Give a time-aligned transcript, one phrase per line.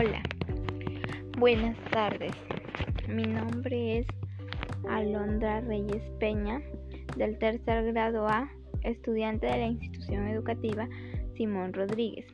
[0.00, 0.22] Hola,
[1.36, 2.32] buenas tardes.
[3.06, 4.06] Mi nombre es
[4.88, 6.62] Alondra Reyes Peña,
[7.18, 8.50] del tercer grado A,
[8.82, 10.88] estudiante de la institución educativa
[11.36, 12.24] Simón Rodríguez.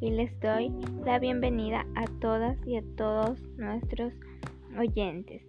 [0.00, 0.70] Y les doy
[1.04, 4.12] la bienvenida a todas y a todos nuestros
[4.78, 5.42] oyentes.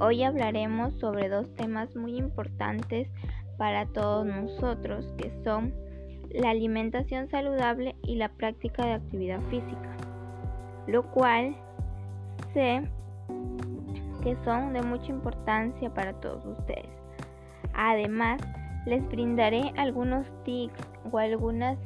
[0.00, 3.06] Hoy hablaremos sobre dos temas muy importantes
[3.58, 5.72] para todos nosotros, que son
[6.32, 9.96] la alimentación saludable y la práctica de actividad física,
[10.86, 11.54] lo cual
[12.52, 12.82] sé
[14.22, 16.88] que son de mucha importancia para todos ustedes.
[17.74, 18.40] Además,
[18.86, 20.80] les brindaré algunos tips
[21.10, 21.78] o algunas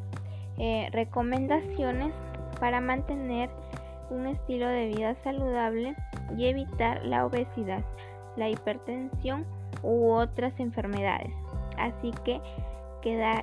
[0.58, 2.12] eh, recomendaciones
[2.60, 3.50] para mantener
[4.10, 5.94] un estilo de vida saludable
[6.36, 7.84] y evitar la obesidad,
[8.36, 9.44] la hipertensión
[9.82, 11.32] u otras enfermedades.
[11.78, 12.40] Así que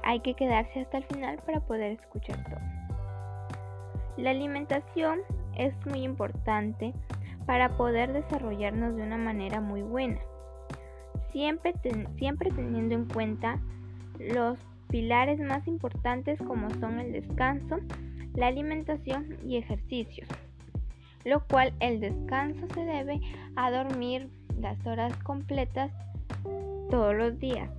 [0.03, 2.59] hay que quedarse hasta el final para poder escuchar todo.
[4.17, 5.19] La alimentación
[5.61, 6.93] es muy importante
[7.45, 10.19] para poder desarrollarnos de una manera muy buena,
[11.31, 11.73] siempre,
[12.17, 13.59] siempre teniendo en cuenta
[14.19, 14.57] los
[14.89, 17.79] pilares más importantes como son el descanso,
[18.33, 20.27] la alimentación y ejercicios,
[21.25, 23.21] lo cual el descanso se debe
[23.55, 25.91] a dormir las horas completas
[26.89, 27.69] todos los días.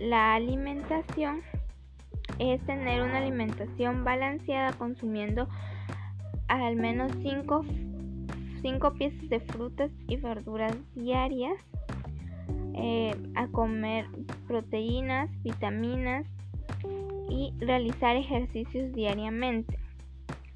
[0.00, 1.42] La alimentación
[2.38, 5.48] es tener una alimentación balanceada consumiendo
[6.50, 7.64] al menos 5
[8.94, 11.54] piezas de frutas y verduras diarias,
[12.74, 14.06] eh, a comer
[14.48, 16.26] proteínas, vitaminas
[17.28, 19.78] y realizar ejercicios diariamente,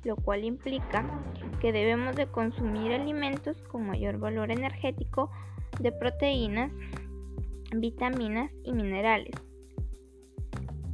[0.03, 1.05] lo cual implica
[1.61, 5.31] que debemos de consumir alimentos con mayor valor energético
[5.79, 6.73] de proteínas,
[7.73, 9.35] vitaminas y minerales.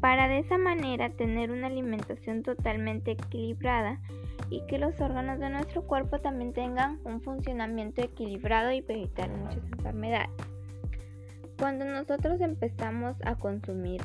[0.00, 4.00] Para de esa manera tener una alimentación totalmente equilibrada
[4.48, 9.62] y que los órganos de nuestro cuerpo también tengan un funcionamiento equilibrado y evitar muchas
[9.72, 10.30] enfermedades.
[11.58, 14.00] Cuando nosotros empezamos a consumir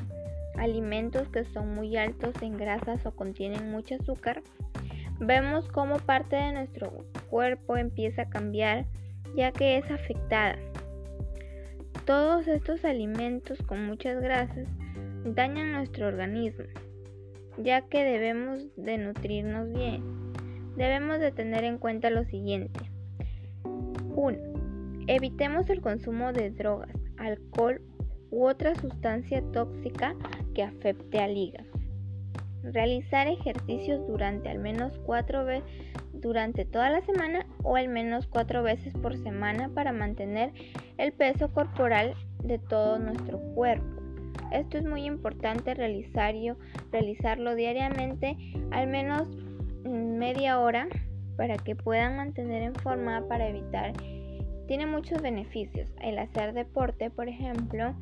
[0.58, 4.42] alimentos que son muy altos en grasas o contienen mucho azúcar,
[5.18, 6.92] vemos cómo parte de nuestro
[7.30, 8.84] cuerpo empieza a cambiar
[9.34, 10.56] ya que es afectada.
[12.04, 14.68] Todos estos alimentos con muchas grasas
[15.34, 16.64] dañan nuestro organismo,
[17.58, 20.02] ya que debemos de nutrirnos bien.
[20.76, 22.80] Debemos de tener en cuenta lo siguiente.
[23.64, 24.38] 1.
[25.08, 27.80] Evitemos el consumo de drogas, alcohol
[28.30, 30.14] u otra sustancia tóxica
[30.54, 31.68] que afecte al hígado.
[32.62, 35.70] Realizar ejercicios durante al menos cuatro veces
[36.20, 40.52] durante toda la semana o al menos cuatro veces por semana para mantener
[40.98, 44.05] el peso corporal de todo nuestro cuerpo.
[44.50, 48.36] Esto es muy importante realizarlo diariamente
[48.70, 49.28] al menos
[49.84, 50.88] media hora
[51.36, 53.92] para que puedan mantener en forma para evitar
[54.66, 57.94] tiene muchos beneficios el hacer deporte por ejemplo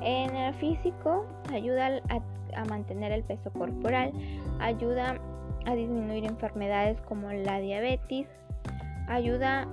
[0.00, 4.12] en el físico ayuda a, a mantener el peso corporal
[4.60, 5.20] ayuda
[5.66, 8.28] a disminuir enfermedades como la diabetes,
[9.08, 9.66] ayuda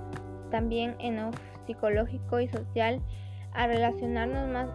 [0.50, 1.30] también en lo
[1.66, 3.00] psicológico y social
[3.52, 4.70] a relacionarnos más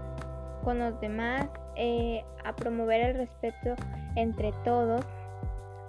[0.64, 3.76] con los demás, eh, a promover el respeto
[4.16, 5.06] entre todos,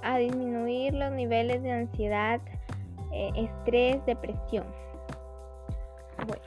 [0.02, 2.40] a disminuir los niveles de ansiedad,
[3.12, 4.64] eh, estrés, depresión.
[6.26, 6.42] Bueno,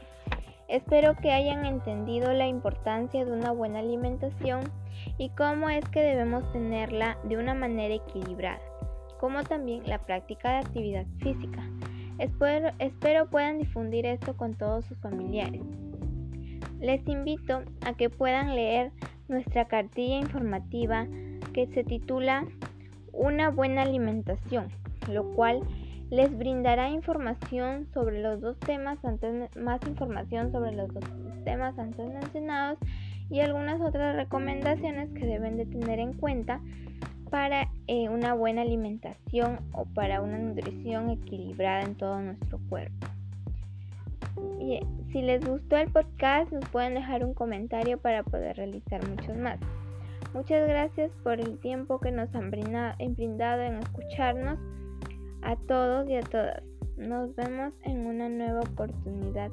[0.68, 4.62] espero que hayan entendido la importancia de una buena alimentación
[5.18, 8.60] y cómo es que debemos tenerla de una manera equilibrada
[9.24, 11.64] como también la práctica de actividad física.
[12.20, 15.62] Espero, espero puedan difundir esto con todos sus familiares.
[16.84, 18.92] Les invito a que puedan leer
[19.30, 21.08] nuestra cartilla informativa
[21.54, 22.46] que se titula
[23.14, 24.68] Una buena alimentación,
[25.10, 25.62] lo cual
[26.10, 29.00] les brindará información sobre los dos temas
[29.56, 31.06] más información sobre los dos
[31.46, 32.78] temas antes mencionados
[33.30, 36.60] y algunas otras recomendaciones que deben de tener en cuenta
[37.30, 43.13] para eh, una buena alimentación o para una nutrición equilibrada en todo nuestro cuerpo.
[44.60, 44.80] Eh,
[45.12, 49.60] si les gustó el podcast, nos pueden dejar un comentario para poder realizar muchos más.
[50.34, 54.58] Muchas gracias por el tiempo que nos han brindado en escucharnos
[55.44, 56.64] a todos y a todas.
[56.98, 59.52] Nos vemos en una nueva oportunidad.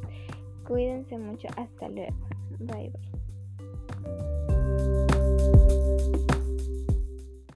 [0.66, 1.48] Cuídense mucho.
[1.56, 2.16] Hasta luego.
[2.58, 3.20] Bye bye.